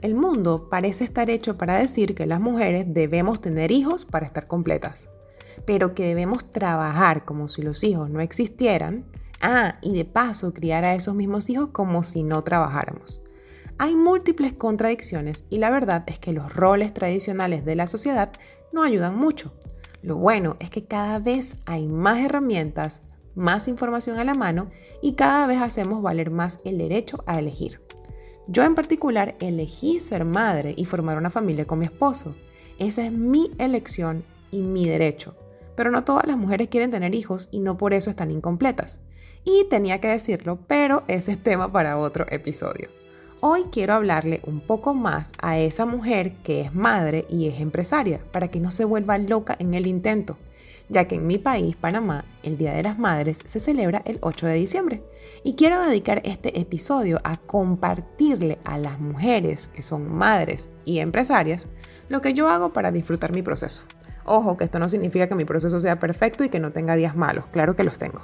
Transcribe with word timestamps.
El 0.00 0.14
mundo 0.14 0.68
parece 0.70 1.02
estar 1.02 1.28
hecho 1.28 1.58
para 1.58 1.76
decir 1.76 2.14
que 2.14 2.26
las 2.26 2.40
mujeres 2.40 2.86
debemos 2.88 3.40
tener 3.40 3.72
hijos 3.72 4.04
para 4.04 4.26
estar 4.26 4.46
completas, 4.46 5.08
pero 5.66 5.92
que 5.92 6.06
debemos 6.06 6.52
trabajar 6.52 7.24
como 7.24 7.48
si 7.48 7.62
los 7.62 7.82
hijos 7.82 8.08
no 8.08 8.20
existieran. 8.20 9.04
Ah, 9.40 9.78
y 9.82 9.96
de 9.96 10.04
paso 10.04 10.54
criar 10.54 10.84
a 10.84 10.94
esos 10.94 11.16
mismos 11.16 11.50
hijos 11.50 11.70
como 11.72 12.04
si 12.04 12.22
no 12.22 12.42
trabajáramos. 12.42 13.22
Hay 13.76 13.96
múltiples 13.96 14.52
contradicciones 14.52 15.44
y 15.50 15.58
la 15.58 15.70
verdad 15.70 16.04
es 16.06 16.18
que 16.20 16.32
los 16.32 16.54
roles 16.54 16.94
tradicionales 16.94 17.64
de 17.64 17.76
la 17.76 17.86
sociedad 17.88 18.30
no 18.72 18.84
ayudan 18.84 19.16
mucho. 19.16 19.52
Lo 20.02 20.16
bueno 20.16 20.56
es 20.60 20.70
que 20.70 20.84
cada 20.84 21.18
vez 21.18 21.56
hay 21.66 21.88
más 21.88 22.18
herramientas, 22.18 23.02
más 23.34 23.66
información 23.66 24.18
a 24.18 24.24
la 24.24 24.34
mano 24.34 24.68
y 25.02 25.14
cada 25.14 25.46
vez 25.48 25.60
hacemos 25.60 26.02
valer 26.02 26.30
más 26.30 26.60
el 26.64 26.78
derecho 26.78 27.22
a 27.26 27.38
elegir. 27.38 27.80
Yo 28.50 28.64
en 28.64 28.74
particular 28.74 29.36
elegí 29.40 29.98
ser 29.98 30.24
madre 30.24 30.72
y 30.74 30.86
formar 30.86 31.18
una 31.18 31.28
familia 31.28 31.66
con 31.66 31.80
mi 31.80 31.84
esposo. 31.84 32.34
Esa 32.78 33.04
es 33.04 33.12
mi 33.12 33.50
elección 33.58 34.24
y 34.50 34.62
mi 34.62 34.88
derecho. 34.88 35.34
Pero 35.76 35.90
no 35.90 36.02
todas 36.02 36.26
las 36.26 36.38
mujeres 36.38 36.68
quieren 36.68 36.90
tener 36.90 37.14
hijos 37.14 37.50
y 37.52 37.60
no 37.60 37.76
por 37.76 37.92
eso 37.92 38.08
están 38.08 38.30
incompletas. 38.30 39.00
Y 39.44 39.66
tenía 39.68 40.00
que 40.00 40.08
decirlo, 40.08 40.58
pero 40.66 41.04
ese 41.08 41.32
es 41.32 41.42
tema 41.42 41.70
para 41.70 41.98
otro 41.98 42.24
episodio. 42.30 42.88
Hoy 43.42 43.64
quiero 43.70 43.92
hablarle 43.92 44.40
un 44.46 44.60
poco 44.60 44.94
más 44.94 45.30
a 45.42 45.58
esa 45.58 45.84
mujer 45.84 46.32
que 46.42 46.62
es 46.62 46.74
madre 46.74 47.26
y 47.28 47.48
es 47.48 47.60
empresaria, 47.60 48.20
para 48.32 48.48
que 48.48 48.60
no 48.60 48.70
se 48.70 48.86
vuelva 48.86 49.18
loca 49.18 49.56
en 49.58 49.74
el 49.74 49.86
intento 49.86 50.38
ya 50.88 51.06
que 51.06 51.16
en 51.16 51.26
mi 51.26 51.38
país, 51.38 51.76
Panamá, 51.76 52.24
el 52.42 52.56
Día 52.56 52.72
de 52.72 52.82
las 52.82 52.98
Madres 52.98 53.40
se 53.44 53.60
celebra 53.60 54.02
el 54.04 54.18
8 54.20 54.46
de 54.46 54.54
diciembre. 54.54 55.02
Y 55.44 55.54
quiero 55.54 55.80
dedicar 55.82 56.22
este 56.24 56.58
episodio 56.58 57.20
a 57.24 57.36
compartirle 57.36 58.58
a 58.64 58.78
las 58.78 58.98
mujeres 58.98 59.68
que 59.68 59.82
son 59.82 60.12
madres 60.12 60.68
y 60.84 60.98
empresarias 60.98 61.66
lo 62.08 62.20
que 62.20 62.34
yo 62.34 62.48
hago 62.48 62.72
para 62.72 62.90
disfrutar 62.90 63.32
mi 63.32 63.42
proceso. 63.42 63.84
Ojo, 64.24 64.56
que 64.56 64.64
esto 64.64 64.78
no 64.78 64.88
significa 64.88 65.26
que 65.26 65.34
mi 65.34 65.44
proceso 65.44 65.80
sea 65.80 65.96
perfecto 65.96 66.44
y 66.44 66.48
que 66.48 66.60
no 66.60 66.70
tenga 66.70 66.96
días 66.96 67.16
malos, 67.16 67.46
claro 67.50 67.76
que 67.76 67.84
los 67.84 67.98
tengo. 67.98 68.20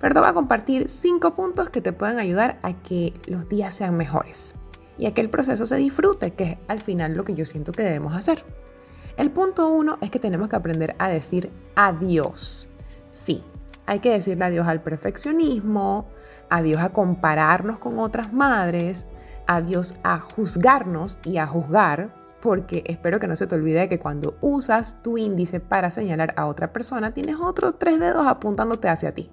Pero 0.00 0.14
te 0.14 0.20
voy 0.20 0.28
a 0.28 0.34
compartir 0.34 0.88
cinco 0.88 1.34
puntos 1.34 1.70
que 1.70 1.80
te 1.80 1.92
pueden 1.92 2.18
ayudar 2.18 2.58
a 2.62 2.72
que 2.72 3.12
los 3.26 3.48
días 3.48 3.74
sean 3.74 3.96
mejores 3.96 4.54
y 4.96 5.06
a 5.06 5.14
que 5.14 5.20
el 5.20 5.30
proceso 5.30 5.66
se 5.66 5.76
disfrute, 5.76 6.32
que 6.32 6.44
es 6.44 6.58
al 6.68 6.80
final 6.80 7.14
lo 7.14 7.24
que 7.24 7.34
yo 7.34 7.46
siento 7.46 7.72
que 7.72 7.82
debemos 7.82 8.14
hacer. 8.14 8.44
El 9.18 9.32
punto 9.32 9.68
uno 9.68 9.98
es 10.00 10.12
que 10.12 10.20
tenemos 10.20 10.48
que 10.48 10.54
aprender 10.54 10.94
a 11.00 11.08
decir 11.08 11.50
adiós. 11.74 12.68
Sí, 13.10 13.42
hay 13.84 13.98
que 13.98 14.12
decirle 14.12 14.44
adiós 14.44 14.68
al 14.68 14.80
perfeccionismo, 14.80 16.06
adiós 16.48 16.80
a 16.80 16.90
compararnos 16.90 17.78
con 17.78 17.98
otras 17.98 18.32
madres, 18.32 19.06
adiós 19.48 19.94
a 20.04 20.20
juzgarnos 20.20 21.18
y 21.24 21.38
a 21.38 21.48
juzgar, 21.48 22.14
porque 22.40 22.84
espero 22.86 23.18
que 23.18 23.26
no 23.26 23.34
se 23.34 23.48
te 23.48 23.56
olvide 23.56 23.88
que 23.88 23.98
cuando 23.98 24.36
usas 24.40 25.02
tu 25.02 25.18
índice 25.18 25.58
para 25.58 25.90
señalar 25.90 26.32
a 26.36 26.46
otra 26.46 26.72
persona, 26.72 27.12
tienes 27.12 27.38
otros 27.40 27.74
tres 27.76 27.98
dedos 27.98 28.24
apuntándote 28.24 28.88
hacia 28.88 29.16
ti. 29.16 29.28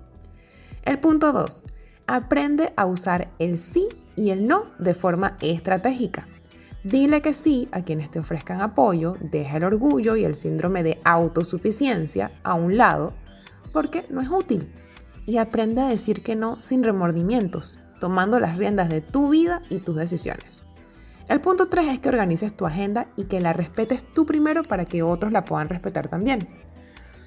El 0.84 0.98
punto 0.98 1.32
2. 1.32 1.64
Aprende 2.08 2.74
a 2.76 2.88
usar 2.88 3.28
el 3.38 3.59
sí 3.59 3.88
y 4.16 4.32
el 4.32 4.48
no 4.48 4.66
de 4.80 4.96
forma 4.96 5.38
estratégica. 5.42 6.28
Dile 6.85 7.23
que 7.23 7.34
sí 7.34 7.68
a 7.72 7.81
quienes 7.81 8.12
te 8.12 8.19
ofrezcan 8.19 8.62
apoyo, 8.62 9.18
deja 9.19 9.57
el 9.57 9.63
orgullo 9.63 10.16
y 10.16 10.23
el 10.23 10.35
síndrome 10.35 10.84
de 10.84 11.00
autosuficiencia 11.03 12.31
a 12.44 12.53
un 12.53 12.78
lado, 12.78 13.13
porque 13.73 14.06
no 14.12 14.22
es 14.22 14.29
útil. 14.29 14.72
Y 15.25 15.38
aprende 15.38 15.81
a 15.81 15.88
decir 15.88 16.22
que 16.22 16.35
no 16.35 16.59
sin 16.59 16.84
remordimientos, 16.84 17.79
tomando 18.00 18.40
las 18.40 18.59
riendas 18.59 18.90
de 18.90 19.01
tu 19.01 19.29
vida 19.29 19.63
y 19.72 19.79
tus 19.79 19.96
decisiones. 19.96 20.63
El 21.28 21.41
punto 21.41 21.69
3 21.69 21.88
es 21.88 22.00
que 22.00 22.09
organices 22.09 22.56
tu 22.56 22.68
agenda 22.68 23.07
y 23.16 23.23
que 23.23 23.41
la 23.41 23.52
respetes 23.52 24.03
tú 24.13 24.28
primero 24.28 24.62
para 24.62 24.85
que 24.85 25.02
otros 25.02 25.31
la 25.31 25.44
puedan 25.44 25.69
respetar 25.69 26.07
también. 26.07 26.47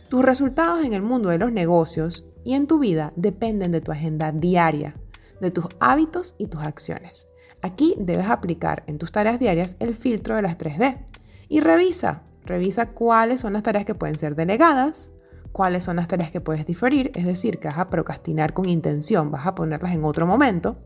Tus 0.09 0.25
resultados 0.25 0.85
en 0.85 0.93
el 0.93 1.03
mundo 1.03 1.31
de 1.31 1.39
los 1.39 1.53
negocios 1.53 2.25
y 2.45 2.55
en 2.55 2.69
tu 2.69 2.79
vida 2.79 3.13
dependen 3.17 3.73
de 3.73 3.81
tu 3.81 3.91
agenda 3.91 4.31
diaria, 4.31 4.95
de 5.41 5.51
tus 5.51 5.65
hábitos 5.81 6.37
y 6.39 6.47
tus 6.47 6.63
acciones. 6.63 7.27
Aquí 7.63 7.95
debes 7.99 8.27
aplicar 8.27 8.85
en 8.87 8.99
tus 8.99 9.13
tareas 9.13 9.39
diarias 9.39 9.77
el 9.81 9.95
filtro 9.95 10.37
de 10.37 10.43
las 10.43 10.59
3D 10.59 11.05
y 11.49 11.61
revisa, 11.61 12.21
revisa 12.45 12.91
cuáles 12.91 13.41
son 13.41 13.53
las 13.53 13.63
tareas 13.63 13.85
que 13.85 13.95
pueden 13.95 14.17
ser 14.17 14.37
delegadas, 14.37 15.11
cuáles 15.53 15.85
son 15.85 15.97
las 15.97 16.09
tareas 16.09 16.31
que 16.31 16.41
puedes 16.41 16.67
diferir, 16.67 17.11
es 17.15 17.25
decir, 17.25 17.59
que 17.59 17.69
vas 17.69 17.79
a 17.79 17.89
procrastinar 17.89 18.53
con 18.53 18.69
intención, 18.69 19.31
vas 19.31 19.47
a 19.47 19.55
ponerlas 19.55 19.95
en 19.95 20.05
otro 20.05 20.27
momento, 20.27 20.77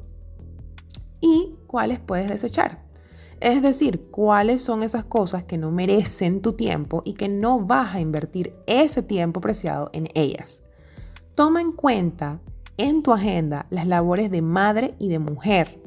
y 1.21 1.57
cuáles 1.67 2.01
puedes 2.01 2.29
desechar. 2.29 2.83
Es 3.41 3.61
decir, 3.61 4.09
cuáles 4.11 4.63
son 4.63 4.83
esas 4.83 5.05
cosas 5.05 5.43
que 5.45 5.59
no 5.59 5.71
merecen 5.71 6.43
tu 6.43 6.53
tiempo 6.53 7.03
y 7.05 7.15
que 7.15 7.29
no 7.29 7.61
vas 7.61 7.95
a 7.95 8.01
invertir 8.01 8.53
ese 8.67 9.03
tiempo 9.03 9.41
preciado 9.41 9.91
en 9.93 10.09
ellas. 10.15 10.63
Toma 11.35 11.61
en 11.61 11.73
cuenta 11.73 12.41
en 12.77 13.03
tu 13.03 13.13
agenda 13.13 13.67
las 13.71 13.87
labores 13.87 14.31
de 14.31 14.43
madre 14.43 14.95
y 14.99 15.09
de 15.09 15.19
mujer 15.19 15.82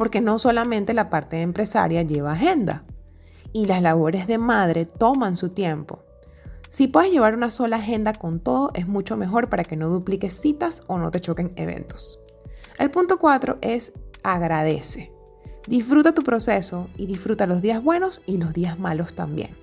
porque 0.00 0.22
no 0.22 0.38
solamente 0.38 0.94
la 0.94 1.10
parte 1.10 1.42
empresaria 1.42 2.00
lleva 2.00 2.32
agenda 2.32 2.84
y 3.52 3.66
las 3.66 3.82
labores 3.82 4.26
de 4.26 4.38
madre 4.38 4.86
toman 4.86 5.36
su 5.36 5.50
tiempo. 5.50 6.04
Si 6.70 6.86
puedes 6.86 7.12
llevar 7.12 7.34
una 7.34 7.50
sola 7.50 7.76
agenda 7.76 8.14
con 8.14 8.40
todo, 8.40 8.70
es 8.72 8.88
mucho 8.88 9.18
mejor 9.18 9.50
para 9.50 9.62
que 9.62 9.76
no 9.76 9.90
dupliques 9.90 10.40
citas 10.40 10.84
o 10.86 10.96
no 10.96 11.10
te 11.10 11.20
choquen 11.20 11.52
eventos. 11.56 12.18
El 12.78 12.90
punto 12.90 13.18
4 13.18 13.58
es 13.60 13.92
agradece. 14.22 15.12
Disfruta 15.68 16.14
tu 16.14 16.22
proceso 16.22 16.88
y 16.96 17.04
disfruta 17.04 17.46
los 17.46 17.60
días 17.60 17.82
buenos 17.82 18.22
y 18.24 18.38
los 18.38 18.54
días 18.54 18.78
malos 18.78 19.14
también. 19.14 19.54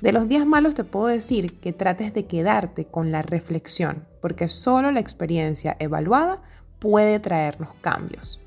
De 0.00 0.12
los 0.12 0.30
días 0.30 0.46
malos 0.46 0.74
te 0.74 0.84
puedo 0.84 1.08
decir 1.08 1.60
que 1.60 1.74
trates 1.74 2.14
de 2.14 2.24
quedarte 2.24 2.86
con 2.86 3.12
la 3.12 3.20
reflexión, 3.20 4.08
porque 4.22 4.48
solo 4.48 4.92
la 4.92 5.00
experiencia 5.00 5.76
evaluada 5.78 6.40
puede 6.78 7.20
traernos 7.20 7.74
cambios. 7.82 8.40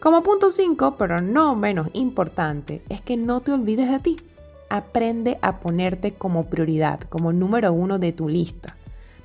Como 0.00 0.22
punto 0.22 0.50
5, 0.50 0.96
pero 0.98 1.20
no 1.20 1.54
menos 1.56 1.88
importante, 1.94 2.82
es 2.88 3.00
que 3.00 3.16
no 3.16 3.40
te 3.40 3.52
olvides 3.52 3.90
de 3.90 3.98
ti. 3.98 4.16
Aprende 4.68 5.38
a 5.40 5.60
ponerte 5.60 6.12
como 6.12 6.46
prioridad, 6.46 7.00
como 7.00 7.32
número 7.32 7.72
uno 7.72 7.98
de 7.98 8.12
tu 8.12 8.28
lista, 8.28 8.76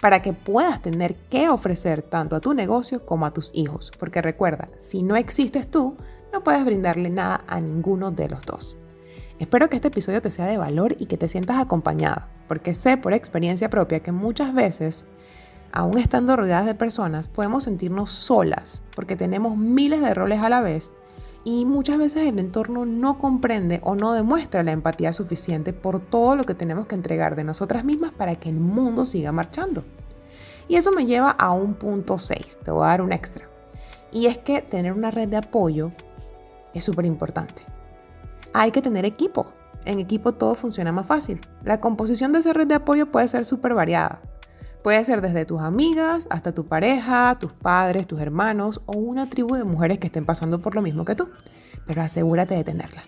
para 0.01 0.21
que 0.21 0.33
puedas 0.33 0.81
tener 0.81 1.15
que 1.15 1.49
ofrecer 1.49 2.01
tanto 2.01 2.35
a 2.35 2.39
tu 2.39 2.53
negocio 2.53 3.05
como 3.05 3.25
a 3.25 3.31
tus 3.31 3.51
hijos. 3.53 3.91
Porque 3.99 4.21
recuerda, 4.21 4.69
si 4.77 5.03
no 5.03 5.15
existes 5.15 5.69
tú, 5.69 5.97
no 6.31 6.43
puedes 6.43 6.63
brindarle 6.63 7.09
nada 7.09 7.43
a 7.47 7.59
ninguno 7.59 8.11
de 8.11 8.29
los 8.29 8.41
dos. 8.45 8.77
Espero 9.39 9.69
que 9.69 9.77
este 9.77 9.87
episodio 9.87 10.21
te 10.21 10.31
sea 10.31 10.47
de 10.47 10.57
valor 10.57 10.95
y 10.99 11.05
que 11.05 11.17
te 11.17 11.29
sientas 11.29 11.61
acompañada, 11.61 12.29
porque 12.47 12.73
sé 12.73 12.97
por 12.97 13.13
experiencia 13.13 13.69
propia 13.69 14.01
que 14.01 14.11
muchas 14.11 14.53
veces 14.53 15.05
aún 15.71 15.97
estando 15.97 16.35
rodeadas 16.35 16.65
de 16.65 16.75
personas, 16.75 17.27
podemos 17.27 17.63
sentirnos 17.63 18.11
solas 18.11 18.81
porque 18.95 19.15
tenemos 19.15 19.57
miles 19.57 20.01
de 20.01 20.13
roles 20.13 20.41
a 20.41 20.49
la 20.49 20.61
vez 20.61 20.91
y 21.43 21.65
muchas 21.65 21.97
veces 21.97 22.27
el 22.27 22.39
entorno 22.39 22.85
no 22.85 23.17
comprende 23.17 23.79
o 23.83 23.95
no 23.95 24.13
demuestra 24.13 24.63
la 24.63 24.71
empatía 24.71 25.13
suficiente 25.13 25.73
por 25.73 25.99
todo 25.99 26.35
lo 26.35 26.43
que 26.43 26.53
tenemos 26.53 26.85
que 26.85 26.95
entregar 26.95 27.35
de 27.35 27.43
nosotras 27.43 27.83
mismas 27.83 28.11
para 28.13 28.35
que 28.35 28.49
el 28.49 28.59
mundo 28.59 29.05
siga 29.05 29.31
marchando. 29.31 29.83
Y 30.67 30.75
eso 30.75 30.91
me 30.91 31.05
lleva 31.05 31.31
a 31.31 31.51
un 31.51 31.73
punto 31.73 32.19
6, 32.19 32.59
te 32.63 32.71
voy 32.71 32.83
a 32.83 32.89
dar 32.89 33.01
un 33.01 33.11
extra. 33.11 33.47
Y 34.11 34.27
es 34.27 34.37
que 34.37 34.61
tener 34.61 34.93
una 34.93 35.11
red 35.11 35.27
de 35.27 35.37
apoyo 35.37 35.91
es 36.73 36.83
súper 36.83 37.05
importante. 37.05 37.63
Hay 38.53 38.71
que 38.71 38.81
tener 38.81 39.05
equipo. 39.05 39.47
En 39.85 39.99
equipo 39.99 40.33
todo 40.33 40.55
funciona 40.55 40.91
más 40.91 41.07
fácil. 41.07 41.41
La 41.63 41.79
composición 41.79 42.33
de 42.33 42.39
esa 42.39 42.53
red 42.53 42.67
de 42.67 42.75
apoyo 42.75 43.09
puede 43.09 43.27
ser 43.27 43.45
súper 43.45 43.73
variada. 43.73 44.21
Puede 44.83 45.03
ser 45.03 45.21
desde 45.21 45.45
tus 45.45 45.59
amigas 45.59 46.25
hasta 46.29 46.53
tu 46.53 46.65
pareja, 46.65 47.37
tus 47.39 47.51
padres, 47.51 48.07
tus 48.07 48.21
hermanos 48.21 48.81
o 48.85 48.97
una 48.97 49.27
tribu 49.27 49.55
de 49.55 49.65
mujeres 49.65 49.99
que 49.99 50.07
estén 50.07 50.25
pasando 50.25 50.61
por 50.61 50.73
lo 50.75 50.81
mismo 50.81 51.03
que 51.03 51.15
tú. 51.15 51.27
Pero 51.85 52.01
asegúrate 52.01 52.55
de 52.55 52.63
tenerla. 52.63 53.03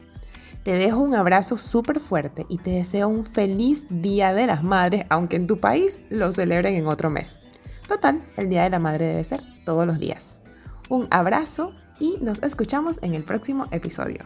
Te 0.63 0.73
dejo 0.73 1.00
un 1.00 1.15
abrazo 1.15 1.57
súper 1.57 2.00
fuerte 2.00 2.45
y 2.50 2.57
te 2.57 2.71
deseo 2.71 3.07
un 3.07 3.25
feliz 3.25 3.88
Día 3.89 4.33
de 4.33 4.47
las 4.47 4.63
Madres, 4.63 5.06
aunque 5.09 5.38
en 5.38 5.47
tu 5.47 5.59
país 5.59 6.00
lo 6.09 6.31
celebren 6.31 6.75
en 6.75 6.88
otro 6.88 7.09
mes. 7.09 7.39
Total, 7.88 8.21
el 8.38 8.50
Día 8.50 8.63
de 8.63 8.69
la 8.69 8.79
Madre 8.79 9.07
debe 9.07 9.23
ser 9.23 9.41
todos 9.65 9.88
los 9.88 9.97
días. 9.97 10.41
Un 10.89 11.07
abrazo 11.09 11.73
y 12.00 12.18
nos 12.21 12.44
escuchamos 12.44 13.00
en 13.01 13.15
el 13.15 13.23
próximo 13.23 13.68
episodio. 13.71 14.19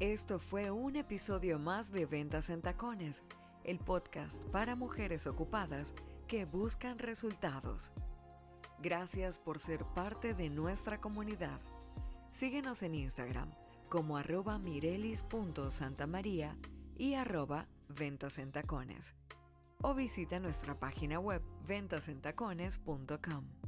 Esto 0.00 0.38
fue 0.38 0.70
un 0.70 0.96
episodio 0.96 1.58
más 1.58 1.90
de 1.90 2.04
Ventas 2.04 2.50
en 2.50 2.60
Tacones, 2.60 3.22
el 3.64 3.78
podcast 3.78 4.38
para 4.52 4.76
mujeres 4.76 5.26
ocupadas 5.26 5.94
que 6.28 6.44
buscan 6.44 6.98
resultados. 6.98 7.90
Gracias 8.82 9.38
por 9.38 9.58
ser 9.58 9.86
parte 9.94 10.34
de 10.34 10.50
nuestra 10.50 11.00
comunidad. 11.00 11.58
Síguenos 12.30 12.82
en 12.82 12.94
Instagram 12.94 13.50
como 13.88 14.18
arroba 14.18 14.58
mirelis.santamaría 14.58 16.58
y 16.94 17.14
arroba 17.14 17.66
ventas 17.88 18.38
en 18.38 18.52
tacones. 18.52 19.14
O 19.80 19.94
visita 19.94 20.38
nuestra 20.40 20.78
página 20.78 21.20
web 21.20 21.40
ventasentacones.com. 21.66 23.65